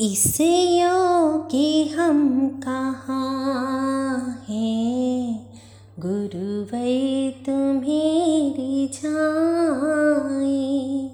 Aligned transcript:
इसे 0.00 0.80
योग्य 0.80 1.94
हम 1.98 2.48
कहाँ 2.48 4.44
हैं? 4.48 5.52
गुरुवै 6.00 7.34
तुम्हें 7.46 8.88
जाए। 8.92 11.10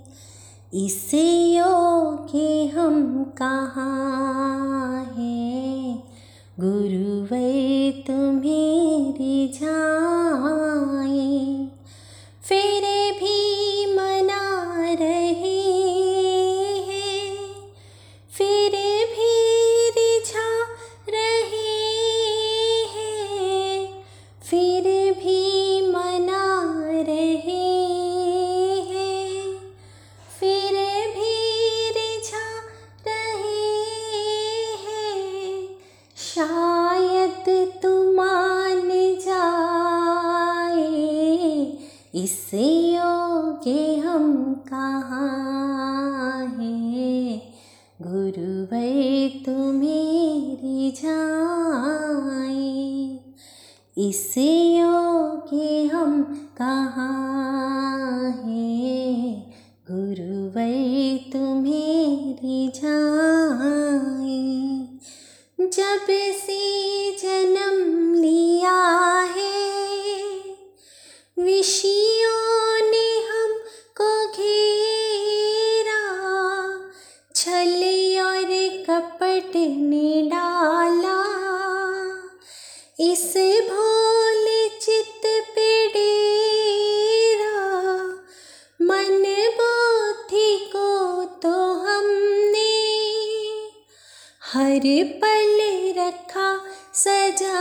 इसे 0.85 1.57
योग्य 1.57 2.67
हम 2.67 3.25
कहाँ 3.25 5.05
हैं? 5.05 6.05
गुरुवै 6.61 8.05
तुम्हें 8.07 9.51
जाए। 9.53 11.69
फिर 12.43 12.90
इससे 42.15 42.95
योग्य 42.97 43.97
हम 43.97 44.55
कहाँ 44.55 46.47
हैं? 46.47 47.43
गुरुवै 48.03 49.29
तुम्हें 49.47 50.93
जाए। 51.03 52.61
इससे 53.99 54.77
योग्य 54.79 55.85
हम 55.87 56.23
कहाँ 56.59 58.31
हैं? 58.31 59.51
गुरुवै 59.91 61.19
तुम्हें 61.33 62.71
जाए। 62.71 63.41
जब 65.61 66.07
से 66.11 66.61
जन्म 67.23 67.70
इस 83.03 83.33
भोले 83.37 84.69
चित 84.69 85.23
पे 85.25 85.87
डेरा 85.89 87.67
मन 88.83 89.25
बुद्धि 89.59 90.71
को 90.73 91.25
तो 91.25 91.73
हमने 91.73 92.73
हर 94.53 94.81
पल 95.23 95.61
रखा 95.99 96.61
सजाए। 96.95 97.57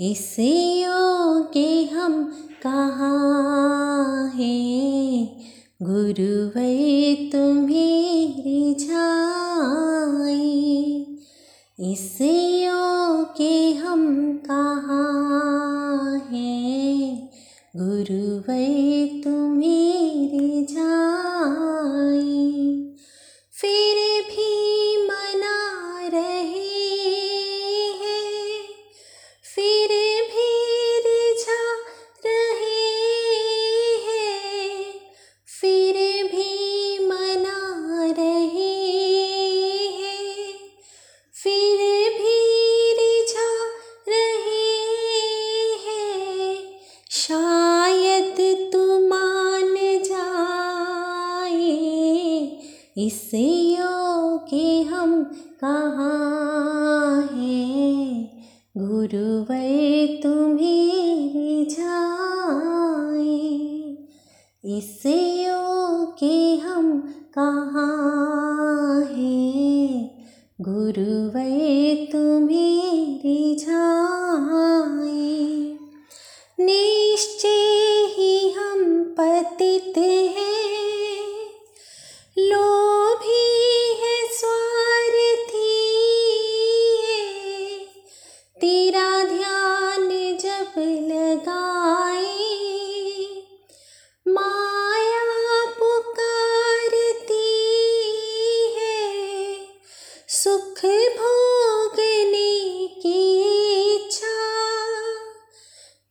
इस 0.00 0.36
योग्य 0.38 1.84
हम 1.94 2.24
कहाँ 2.62 4.32
हैं? 4.34 5.36
गुरुवै 5.82 7.14
तुम्हें 7.32 8.74
जाए 8.78 10.65
इस 11.80 12.18
के 13.38 13.72
हम 13.72 14.32
कहाँ 14.46 16.18
हैं? 16.18 17.30
गुरुवर 17.76 19.20
तुम्हें 19.24 20.15
इससे 53.06 53.46
योग्य 53.54 54.82
हम 54.82 55.24
कहाँ 55.64 57.22
हैं? 57.32 58.30
गुरुवै 58.76 60.06
तुम्हें 60.22 61.66
जाए। 61.68 63.36
इससे 64.78 65.44
योग्य 65.44 66.56
हम 66.56 67.00
कहाँ 67.34 69.00
हैं? 69.00 70.24
गुरुवै 70.60 72.08
तुम्हें 72.12 73.56
जाए। 73.56 73.85
सुख 100.36 100.80
भोगने 101.18 102.86
की 102.86 103.20
इच्छा। 103.94 104.40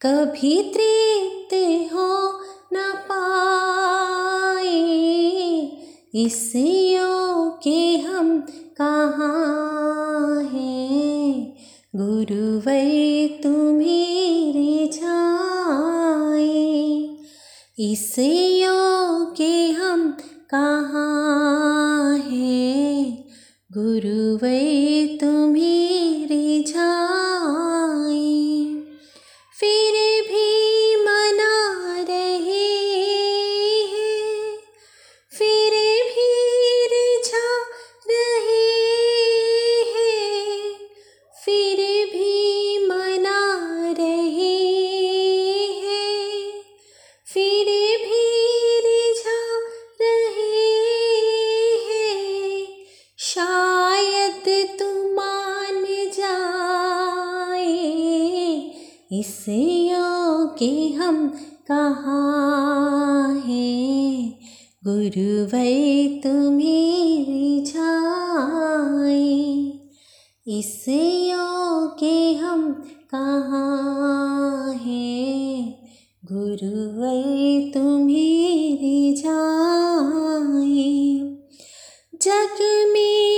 कभी 0.02 0.54
तृप्त 0.62 1.54
हो 1.92 2.40
न 2.72 2.92
पाए, 3.10 4.72
इस 6.14 6.52
योग्य 6.56 7.96
हम 7.96 8.40
कहाँ 8.78 10.42
हैं? 10.42 11.56
गुरुवै 11.96 13.28
तुम्हें 13.42 14.90
जाए। 14.90 16.66
इस 17.78 18.14
योग्य 18.18 19.70
हम 19.70 20.10
कहाँ 20.50 21.65
गुरुवै 23.76 24.60
तु 25.20 25.35
योग्य 59.96 60.94
हम 60.94 61.28
कहाँ 61.68 63.34
हैं? 63.34 64.38
गुरुवै 64.84 66.20
तुम्हें 66.24 67.64
जाए 67.64 69.46
इस 70.58 70.84
योग्य 71.28 72.34
हम 72.34 72.72
कहाँ 73.10 74.74
हैं? 74.74 75.86
गुरुवै 76.32 77.70
तुम्हें 77.74 79.14
जाए 79.14 80.86
जग 82.22 82.90
में 82.92 83.35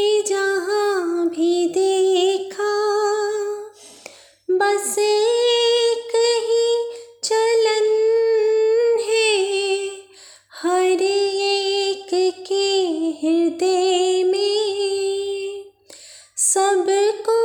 सबको 16.55 17.37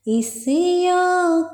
इस 0.09 0.45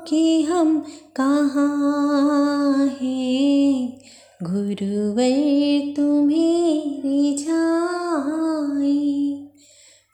की 0.07 0.41
हम 0.41 0.85
कहाँ 1.15 2.97
हैं? 3.01 4.01
गुरुवर 4.43 5.93
तुम्हें 5.97 7.37
जाए। 7.37 9.47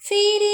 फिर 0.10 0.53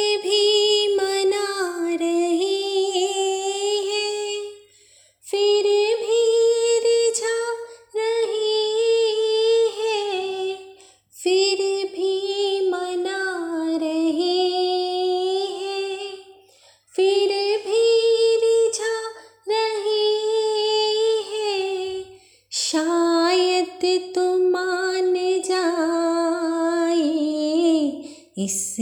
इस 28.37 28.77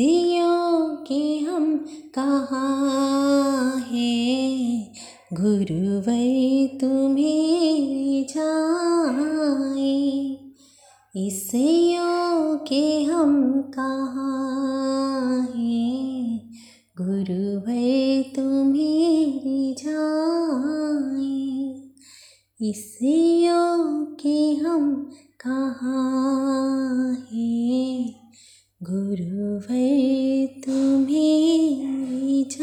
कि 1.08 1.40
हम 1.40 1.86
कहाँ 2.16 3.80
हैं? 3.80 4.94
गुरुवर 5.34 6.78
तुम्हें 6.78 8.26
जाए। 8.30 10.38
इस 11.28 11.52
योगे 11.56 13.04
हम 13.04 13.62
कहाँ 13.62 15.54
हैं? 15.56 16.52
गुरुवर 17.02 18.24
तुम्हें 18.36 19.74
जाए। 19.74 21.92
इससे 22.70 23.46
योगे 23.46 24.56
हम 24.56 25.12
कहाँ 25.40 27.28
हैं? 27.32 28.27
गुरुवै 28.82 29.86
तु 30.64 30.74
मे 31.06 31.30
च 32.52 32.58